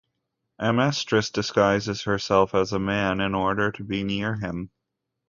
Amestris 0.59 1.29
disguises 1.31 2.05
herself 2.05 2.55
as 2.55 2.73
a 2.73 2.79
man 2.79 3.21
in 3.21 3.35
order 3.35 3.71
to 3.73 3.83
be 3.83 4.03
near 4.03 4.33
him. 4.33 4.71